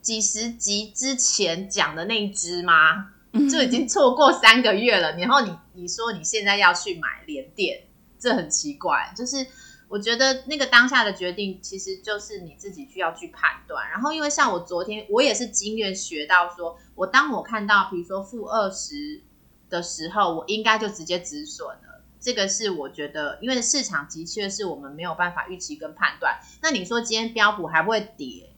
[0.00, 3.12] 几十集之前讲的那一只吗？”
[3.50, 7.84] 就已经错过三个月了，然后你你说你现在要去买连电，
[8.18, 9.12] 这很奇怪。
[9.14, 9.46] 就是
[9.88, 13.88] 我觉得那个当下的决定，其实就是你自己需要去判断。
[13.90, 19.22] 然后因为像我昨天，我也是经验学到说，我当我看到比如说负二十
[19.70, 22.04] 的时候，我应该就直接止损了。
[22.20, 26.38] 这个是我觉得，因为市场的确是我们没有办法预期跟判断。
[26.60, 28.50] 那你说今天标普还不会跌？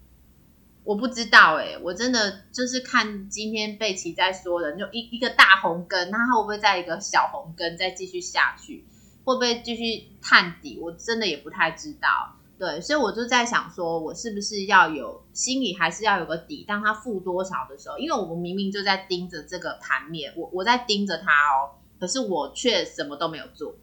[0.83, 8.87] 我不知道哎、我真的就是看今天贝奇在说的，就一一个大红根，那它会不会在一个小红根再继续下去？
[9.31, 10.79] 会不会继续探底？
[10.81, 12.37] 我真的也不太知道。
[12.59, 23.75] 对，所以我就在想说，我是不是要有心里还是要有个底，当它负多少的时候，因为我们明明就在盯着这个盘面，我我在盯着它哦，可是我却什么都没有做。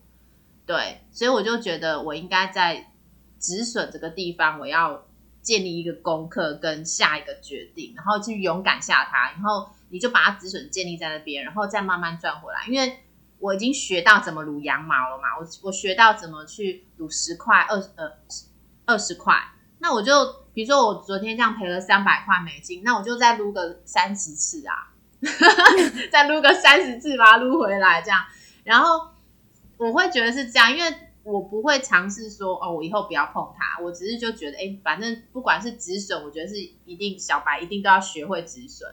[0.68, 2.92] 对，所以我就觉得我应该在
[3.40, 5.08] 止损这个地方，我要
[5.42, 12.68] 建立一个功课跟下一个决定，然后去勇敢下它，然后你就把它止损建立在那边，然后再慢慢赚回来。
[12.68, 13.00] 因为
[13.40, 18.12] 我已经学到怎么撸羊毛了嘛，我我学到怎么去撸十块、二呃
[18.86, 19.36] 二十块，
[19.80, 20.14] 那我就
[20.54, 24.94] 比如说我昨天这样赔了三百块美金，那我就再撸个三十次啊，
[26.12, 28.24] 再撸个三十次把它撸回来，这样，
[28.64, 29.10] 然后
[29.78, 30.92] 我会觉得是这样，因为
[31.24, 38.90] 我不会尝试说哦，我以后不要碰它，我只是就觉得，哎，反正不管是止损，我觉得是一定小白一定都要学会止损，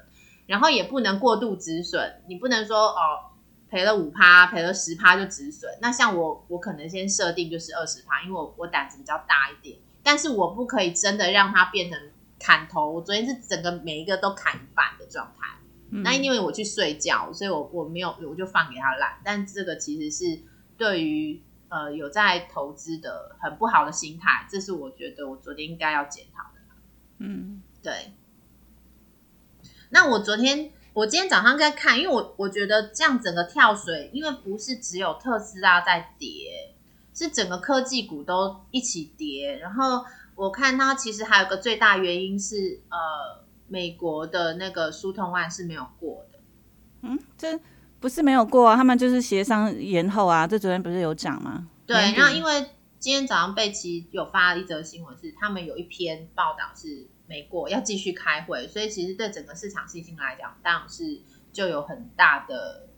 [0.46, 3.30] 然后也不能过度止损，你不能说哦
[3.74, 5.68] 赔了五趴，赔了十趴就止损。
[5.80, 11.98] 那像我，我可能先设定就是二十趴，因为我我胆子比较大一点，但是我不可以真的让它变成
[12.38, 12.88] 砍头。
[12.88, 15.56] 我昨天是整个每一个都砍一半的状态。
[16.04, 19.18] 那因为我去睡觉，所以我我没有我就放给他烂。
[19.24, 20.40] 但这个其实是
[20.78, 26.60] 对于呃有在投资的很不好的心态，这是我觉得我昨天应该要检讨的。
[27.18, 28.12] 嗯，对。
[29.90, 36.74] 那我昨天我今天早上在看，因为我我觉得这样整个跳水，因为不是只有特斯拉在跌，
[37.12, 39.58] 是整个科技股都一起跌。
[39.58, 40.04] 然后
[40.34, 43.44] 我看它其实还有个最大原因是呃。
[43.66, 46.38] 美国的那个疏通案是没有过的，
[47.00, 47.58] 嗯，这
[47.98, 50.46] 不是没有过啊，他们就是协商延后啊。
[50.46, 51.66] 这昨天不是有讲吗？
[51.86, 52.66] 对，然后因为
[52.98, 61.20] 今天早上贝奇有发了一则新闻，是他们有一篇报道是没过，要继续开会，所以其实对整个市场信心来讲，当然是
[61.52, 62.88] 就有很大的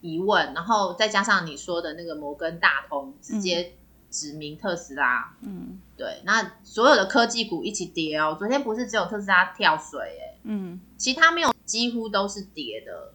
[0.00, 0.54] 疑问。
[0.54, 3.74] 然后再加上你说的那个摩根大通直接。
[4.10, 8.34] 指明特斯拉，嗯，对，那所有的科技股一起跌哦。
[8.38, 13.12] 昨天不是只有特斯拉跳水，哎，嗯，其他没有，几乎都是跌的。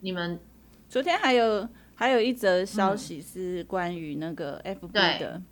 [0.00, 0.40] 你们
[0.88, 5.42] 昨天还有还有一则消息是关于那个 FB 的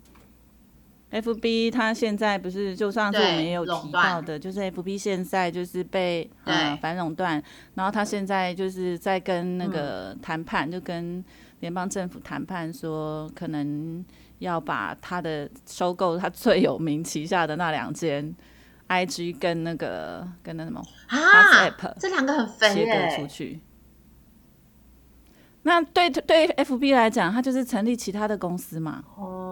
[1.21, 7.41] ，FB 它现在不是就上次我们也有提到的，就是 FB 现在就是被呃反垄断，
[7.73, 11.23] 然后他现在就是在跟那个谈判，就跟
[11.61, 14.03] 联邦政府谈判说可能。
[14.39, 18.35] 要把他的收购，他最有名旗下的那两间
[18.87, 21.17] ，I G 跟那个跟那什么啊
[21.65, 23.61] App，，这两个很肥切割出去。
[25.63, 29.05] 那对对 F B 来讲，它就是成立其他的公司嘛。
[29.15, 29.44] 哦，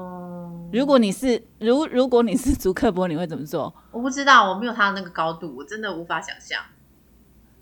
[0.73, 3.71] 如果你是如如果你是足克伯，你会怎么做？
[3.91, 6.59] 我不知道，我没有他的那个高度，我真的无法想象。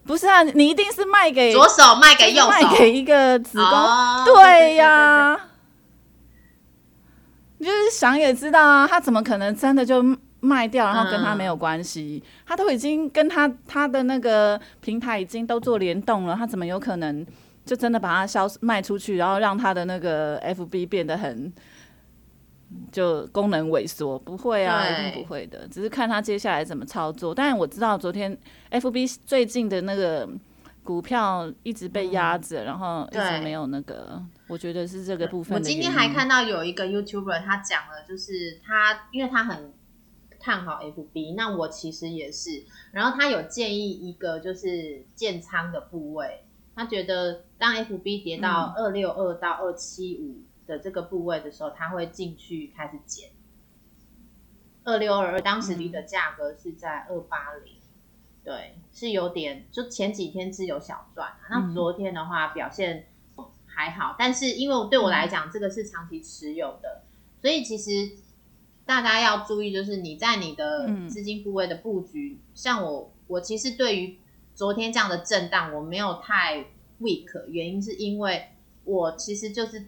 [0.05, 5.37] 不是啊，你一定是卖给左手，卖给右手，卖给一个子宫，对呀。
[7.57, 10.01] 你就是想也知道啊，他怎么可能真的就
[10.39, 12.23] 卖掉，然后跟他没有关系？
[12.47, 17.23] 他都已经跟他他的那个平台已经都做联动了，他怎么有可能
[17.65, 21.53] 就真的把它销卖出去，然后让他的那个 FB 变得很
[22.91, 24.17] 就功能萎缩？
[24.19, 27.33] 不会啊，一定不会的，只是看他接下来怎么操作。
[27.33, 28.37] 但是我知道昨天
[28.71, 30.29] FB 最近的那个。
[30.83, 35.55] 股票一直被压着，然后一直没有那个，我觉得是这个部分。
[35.55, 39.71] 我今天还看到有一个 YouTuber，他讲了，就是他因为他很
[40.39, 42.63] 看好 FB，那我其实也是。
[42.91, 53.31] 然后他有建议一个就是建仓的部位，他觉得当 FB 跌到二六二到二七五的这个部位的时候，他会进去开始减。
[54.85, 57.75] 二六二二当时你的价格是在二八零。
[58.43, 63.07] 对，是有点，就前几天是有小赚，那昨天的话表现
[63.67, 67.03] 还好，但是因为对我来讲，这个是长期持有的，
[67.39, 68.17] 所以其实
[68.83, 74.17] 大家要注意，就是你在你的资金部位的布局，像我，我其实对于
[74.55, 76.65] 昨天这样的震荡，我没有太
[76.99, 78.47] weak，原因是因为
[78.85, 79.85] 我其实就是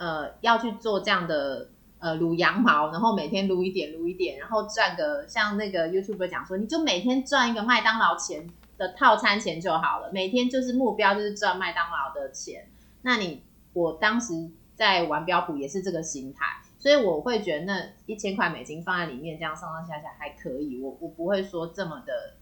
[0.00, 1.68] 呃要去做这样的。
[2.02, 12.70] 呃，撸羊毛，然后每天撸一点，撸一点，然后赚个像那个 YouTube 讲说，你就每天赚一个麦当劳钱的套餐钱就好了，每天就是目标就是赚麦当劳的钱。
[13.02, 13.42] 那你
[13.74, 16.46] 我当时在玩标普也是这个心态，
[16.78, 22.38] 所以我会觉得那一千块美金放在里面，这样上上下下还可以，我我不会说这么的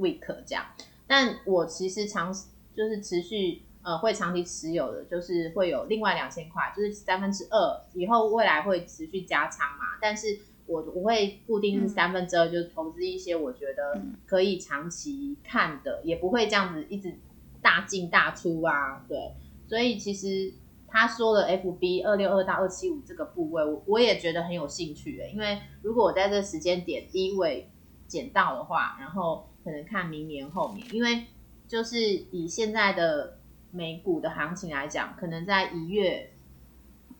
[0.00, 0.64] weak 这样。
[1.06, 2.34] 但我其实长
[2.74, 3.62] 就是持续。
[3.86, 9.96] 呃，会长期持有的，就是会有另外两千块，就是三分之二，以后未来会持续加仓嘛。
[10.02, 17.16] 但是我我会固定是三分之二，就是投资一些我觉得可以长期看的，也不会这样子一直
[17.62, 19.04] 大进大出啊。
[19.08, 19.36] 对，
[19.68, 20.52] 所以其实
[20.88, 27.70] 他说的 F B 二六二到二七五这个部位，我我也觉得很有兴趣诶，因为如果我在这个时间点低位
[28.08, 31.26] 捡到的话，然后可能看明年后面，因为
[31.68, 33.35] 就是以现在的。
[33.76, 36.32] 美股的行情来讲，可能在一月，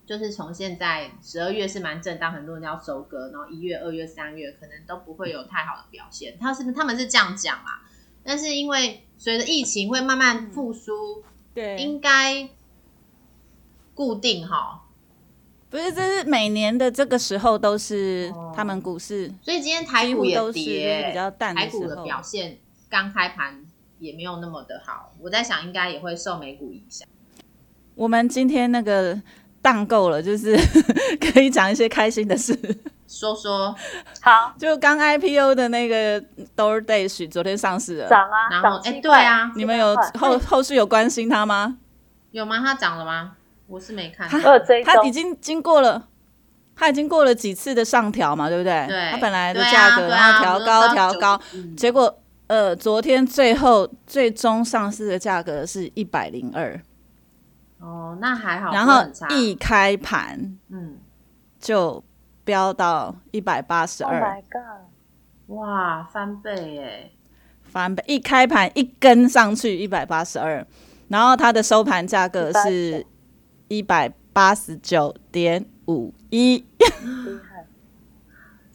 [0.07, 6.39] 就是从现在十二月是蛮震荡，很多人要收割，然后一月、二月、三月可能都不会有太好的表现。
[6.41, 7.73] 他是他们是这样讲嘛？
[8.25, 11.23] 但是因为随着疫情会慢慢复苏，
[11.53, 12.49] 对，应该
[13.95, 14.85] 固定哈。
[15.69, 22.59] 不是，这是每年的这个时候都是他们股市，所以今天台股也跌，比较淡台股的表现
[22.89, 23.66] 刚开盘。
[23.99, 27.07] 也没有那么的好，我在想应该也会受美股影响。
[27.95, 29.19] 我们今天那个
[29.63, 30.57] 荡够了，就是
[31.33, 32.59] 可以讲一些开心的事。
[33.09, 33.75] 说说
[34.21, 36.21] 好，就刚 IPO 的那个
[36.57, 41.79] DoorDash 昨天上市了，涨啊，然后哎，对啊，你们有后后续有关心它吗？
[42.33, 42.59] 有吗？
[42.59, 43.37] 它涨了吗？
[43.69, 44.29] 我是没看。
[44.43, 46.09] 我有追踪它已经经过了，
[46.75, 48.87] 它已经过了几次的上调嘛，对不对？
[48.89, 52.19] 对它本来的价格，然后调高调高，90嗯结果
[52.49, 56.81] 呃，昨天最后最终上市的价格是一百零二，
[57.81, 60.99] 哦，那还好，然后一开盘嗯，
[61.59, 62.03] 就
[62.45, 65.57] 飙到一百八十 Oh 二，my god！
[65.57, 67.13] 哇，翻倍耶，
[67.65, 70.65] 翻倍，一开盘一根上去一百八十二，
[71.09, 73.05] 然后它的收盘价格是
[73.67, 76.65] 一百八十九点五一。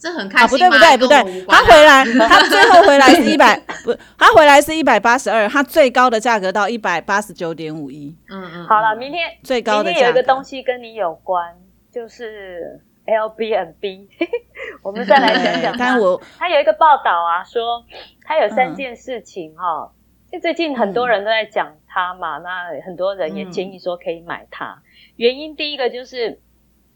[0.02, 0.70] 这很啊，开心吗？
[0.70, 10.18] 不对不对不对，他回来， 他最后回来是一百，不，他回来是一百八十二，他最高的价格到一百八十九点五一，嗯嗯，好了，嗯明天最高明天有的价格。
[10.18, 11.54] 一个东西跟你有关，
[11.92, 14.08] 就是 Airbnb。
[14.82, 17.84] 我们再来讲讲但我他有一个报道啊，说
[18.24, 19.92] 他有三嗯件事情哈、
[20.32, 24.82] 就最近很多人都在讲他嘛，那很多人也建议说可以买它。
[25.16, 26.40] 原因第一个就是，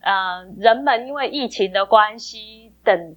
[0.01, 3.17] 呃，人们因为疫情的关系，等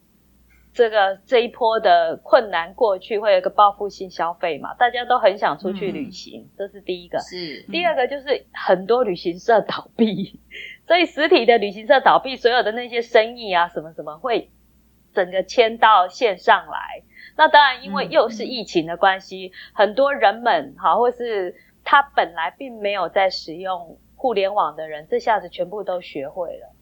[0.74, 7.20] 这个这一波的困难过去，会有一个报复性消费嘛，大家都很想出去旅行，这是第一个。
[7.20, 10.39] 是第二个就是很多旅行社倒闭，
[10.88, 14.49] 所以实体的旅行社倒闭，所有的那些生意啊什么什么会
[15.13, 17.03] 整个迁到线上来。
[17.38, 26.76] 那当然，因为嗯又是疫情的关系，很多人们哈，或是他本来并没有在使用互联网的人，这下子全部都学会了。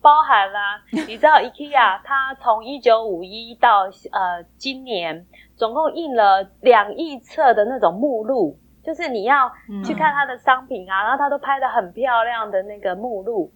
[0.00, 5.26] 包含啦、你知道 IKEA 它从一九五一到呃今年，
[5.56, 9.50] 总共印了两亿册的那种目录，就是你要
[9.84, 13.52] 去看它的商品啊，然后它都拍的很漂亮的那个目录，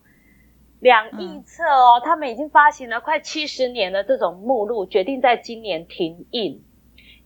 [0.80, 6.64] 两亿册哦，他们已经发行了快七十年的这种目录，决定在今年停印。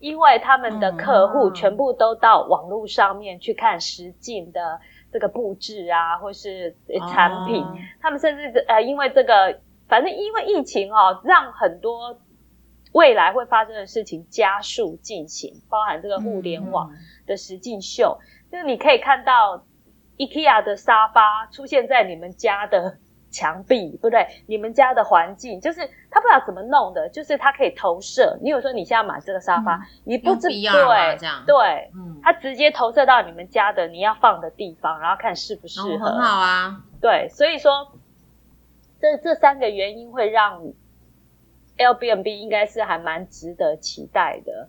[0.00, 1.54] 因为他们的客户嗯。
[1.54, 4.80] 全部都到网络上面去看实景的
[5.14, 12.18] 这个布置啊，或是呃产品，哦他们甚至呃，因为这个，反正因为疫情哦，让很多
[12.92, 16.98] 未来会发生的事情加速进行，包含这个互联网嗯。
[17.26, 18.18] 的实境秀，
[18.50, 19.64] 就是你可以看到
[20.18, 22.98] IKEA 的沙发出现在你们家的
[23.34, 28.38] 墙壁，不对，你们家的环境，就是他不知道怎么弄的，就是他可以投射。
[28.40, 29.82] 你有时候你现在买这个沙发，嗯。
[30.04, 31.42] 你不知对这样。
[31.44, 35.88] 对，嗯，它直接投射到你们家的你要放的地方，然后看适不适合。
[35.88, 37.98] 哦很好啊，对，所以说
[39.00, 40.62] 这这三个原因会让
[41.76, 44.68] Airbnb 应该是还蛮值得期待的。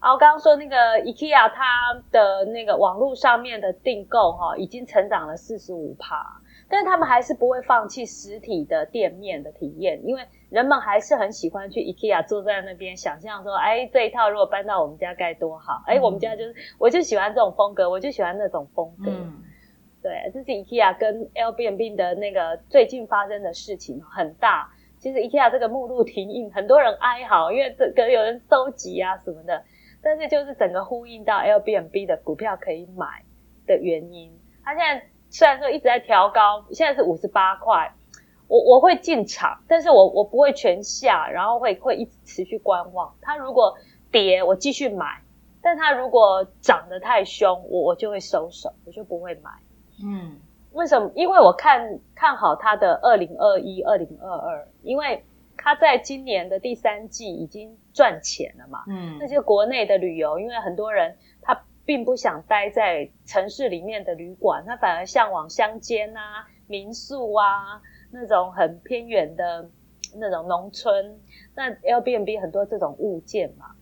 [0.00, 15.82] 然后刚刚说那个 IKEA 它的那个网络上面的订购哈、已经成长了四十五趴，但是他们还是不会放弃实体的店面的体验，因为人们还是很喜欢去 IKEA 坐在那边想象说，哎，这一套如果搬到我们家该多好！
[15.86, 19.10] 哎，我们家就是我就喜欢这种风格，我就喜欢那种风格。
[19.10, 19.42] 嗯，
[20.02, 24.70] 对，这是 IKEA 跟 Airbnb 的那个最近发生的事情很大。
[24.98, 29.62] 其实 IKEA 这个目录停印，很多人哀嚎，因为这个有人收集啊什么的。
[30.02, 33.24] 但是就是整个呼应到 Airbnb 的股票可以买
[33.66, 34.32] 的原因。
[34.64, 35.06] 它现在
[35.36, 37.92] 虽然说一直在调高，现在是五十八块，
[38.48, 43.14] 我我会进场，但是我我不会全下，然后会会一直持续观望。
[43.20, 43.76] 它如果
[44.10, 45.04] 跌，我继续买；
[45.60, 49.50] 但它如果涨得太凶，我我就会收手，我就不会买。
[50.02, 50.40] 嗯，
[50.72, 51.10] 为什么？
[51.14, 55.22] 因为我看看好它的二零二一、二零二二，因为
[55.58, 58.84] 它在今年的第三季已经赚钱了嘛。
[58.88, 67.80] 嗯，那些国内的旅游，因为很多人他并不想待在城市里面的旅馆，他反而向往乡间啊、民宿啊
[68.10, 69.70] 那种很偏远的
[70.16, 71.18] 那种农村。
[71.54, 73.76] 那 Airbnb 很多这种物件嘛，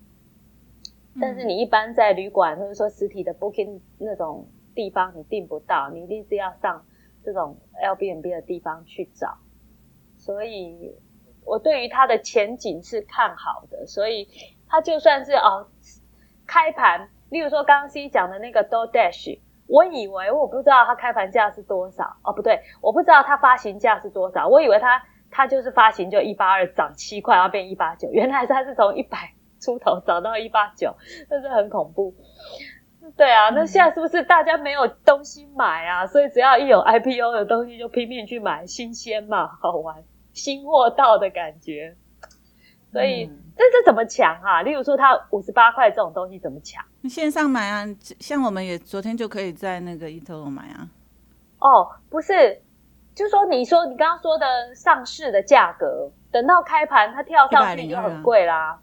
[1.20, 6.84] 但是你一般在旅馆或者说实体的 Booking 那种地方你订不到，你一定是要上
[7.24, 9.38] 这种 Airbnb 的地方去找。
[10.18, 10.94] 所以
[11.44, 14.28] 我对于它的前景是看好的，所以
[14.68, 15.68] 它就算是哦
[16.46, 30.94] 开盘，例如说刚刚 C 讲的那个 DoorDash，我以为我不知道它开盘价是多少哦，不对，我不知道它发行价是多少，我以为它它就是发行就一八二涨七块，然后变一八九，原来它是从一百出头涨到一八九，
[31.28, 32.14] 真是很恐怖。
[33.16, 36.06] 对啊，那现在是不是大家没有东西买啊？
[36.06, 41.96] 所以只要一有 IPO 的东西就拼命去买，新鲜嘛，好玩，新货到的感觉。
[42.92, 44.62] 所以、嗯这这怎么抢啊？
[44.62, 46.84] 例如说，它五十八块这种东西怎么抢？
[47.04, 47.84] 你线上买啊，
[48.18, 50.88] 像我们也昨天就可以在那个 eToro 买啊。
[51.58, 52.62] 哦，不是，
[53.14, 58.80] 就说你说你刚刚说的上市的价格，等到开盘它跳上去就很贵啦。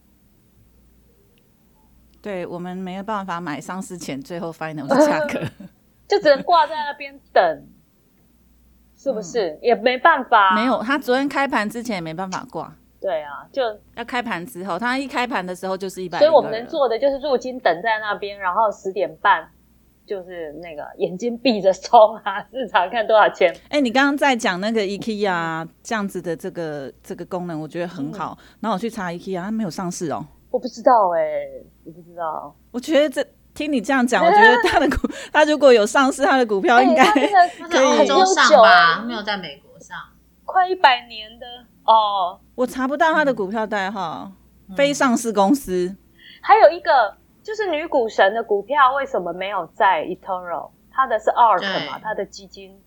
[2.21, 5.41] 对我们没有办法买上市前最后 final 的价格。
[6.07, 7.67] 就只能挂在那边等，
[8.95, 9.57] 是不是？
[9.63, 13.63] 也没办法，没有，他昨天开盘之前也没办法挂，对啊，就
[13.95, 19.49] 要开盘之后，他一开盘的时候就是一百，所以我们能做的就是入金等在那边，然后十点半
[20.05, 23.51] 就是那个眼睛闭着冲啊，市场看多少钱。
[23.69, 28.37] 哎、你刚刚在讲那个 IKEA 这样子的这个这个功能，我觉得很好。
[28.59, 30.23] 然后我去查 IKEA，它没有上市哦。
[30.51, 31.21] 我不知道哎、
[31.85, 33.25] 我不知道，我觉得这
[33.55, 39.97] 听你这样讲，我觉得它的股，它如果有上市，它的股票应该、哎它真的 它在欧洲上吧，没有在美国上。
[40.43, 41.45] 快一百年的
[41.85, 42.37] 哦。
[42.61, 44.31] 我查不到他的股票代号，
[44.77, 45.97] 非上市公司。
[46.43, 50.69] 还有一个就是女股神的股票为什么没有在 eToro？
[50.91, 52.79] 它的是 ARK 嘛，对它的基金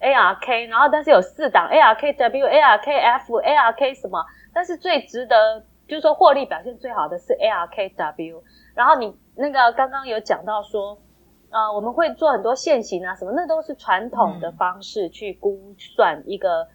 [0.00, 8.40] ARK，然后但是有四档 ARKW、ARKF、ARK 什么，但是最值得就是说获利表现最好的是 ARKW。
[8.76, 10.96] 然后你那个刚刚有讲到说，
[11.50, 16.68] 呃，我们会做很多现行啊什么，那都是传统的方式去估算一个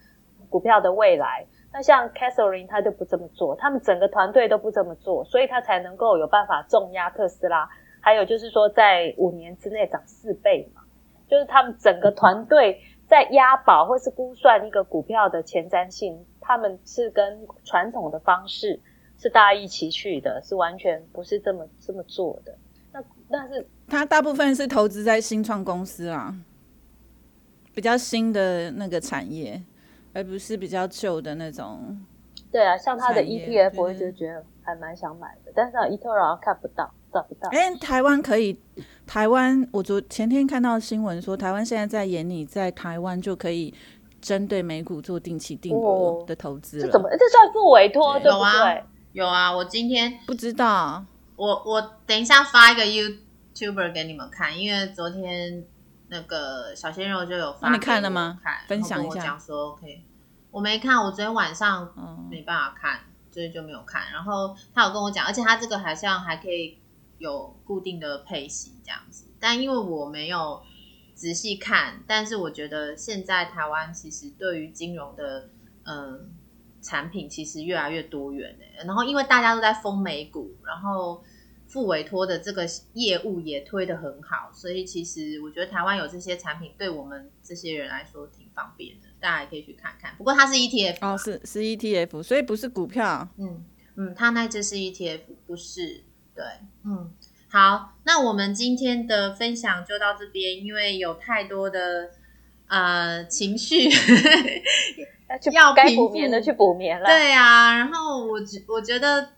[0.49, 1.45] 股票的未来。
[1.73, 7.67] 那像 Catherine 他就不这么做，他们整个团队都不这么做，所以他才能够有办法重压特斯拉。
[7.99, 10.83] 还有就是说，在五年之内涨四倍嘛，
[11.27, 18.79] 就是他们整个团队在押宝或是估算一个股票的前瞻性，他们是跟传统的方式
[19.17, 22.53] 是大家一起去的，是完全不是这么这么做的。
[22.91, 26.35] 那但是它大部分是投资在新创公司啊，
[27.73, 29.63] 比较新的那个产业，
[30.13, 31.99] 而不是比较旧的那种。
[32.51, 37.49] 对啊，像他的 ETF，我对就觉得还蛮想买的，但是 eToro 看不到，找不到。
[37.49, 38.55] 哎、台湾可以，
[39.07, 43.73] 台湾我昨前天看到新闻说，台湾现在在演你在台湾就可以
[44.21, 46.85] 针对美股做定期定额哦的投资了。
[46.85, 47.09] 这怎么？
[47.17, 48.83] 这算付委托对不有啊对？
[49.13, 51.03] 有啊，我今天不知道？
[51.35, 55.65] 我我等一下发一个 YouTuber 给你们看，因为昨天
[56.13, 58.39] 那个小鲜肉就有发那你看了吗？
[58.43, 59.19] 看，分享一下。
[59.19, 60.05] 讲说 OK，
[60.51, 62.99] 我没看，我昨天晚上哦，没办法看，
[63.31, 64.11] 所以就没有看。
[64.11, 66.77] 然后他有跟我讲，而且他这个好像还可以
[67.17, 70.61] 有固定的配息这样子，但因为我没有
[71.15, 75.49] 仔细看，但是我觉得现在台湾其实对于金融的
[75.85, 76.31] 嗯
[76.79, 78.85] 产品其实越来越多元欸。
[78.85, 81.23] 然后因为大家都在封美股，然后
[81.73, 90.13] 付委托的这个业务也推得很好，所以其实我觉得台湾有这些产品对我们这些人来说挺方便的，大家也可以去看看。
[90.15, 93.27] 不过它是 ETF 哦，是是 ETF，所以不是股票。
[93.39, 93.65] 嗯
[93.95, 96.03] 嗯，它那只是 ETF，不是
[96.35, 96.43] 对，
[96.85, 97.11] 嗯，
[97.49, 102.11] 好，那我们今天的分享就到这边，因为有太多的
[102.67, 103.89] 呃情绪，
[105.51, 107.07] 要该补眠的去补眠了。
[107.07, 109.29] 对啊，然后我觉我觉得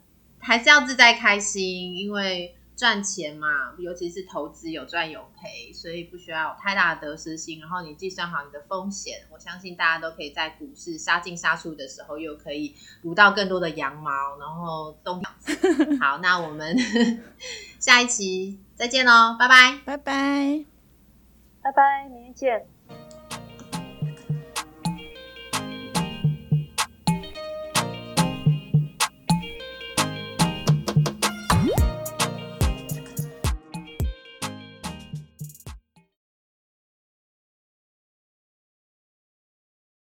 [0.45, 7.59] 还是要自在开心，因为赚钱嘛，尤其是投资有赚有赔，所以不需要有太大的得失心。
[7.59, 15.21] 然后你计算好你的风险，我相信大家都可以在股市杀进杀出的时候，又可以撸到更多的羊毛，然后东
[15.99, 16.77] 好，那我们
[17.79, 19.79] 下一期再见喽，拜拜。
[19.85, 20.65] 拜拜。
[21.61, 22.74] 拜拜，明天见。